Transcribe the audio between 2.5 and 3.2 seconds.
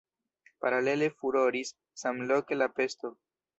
la pesto.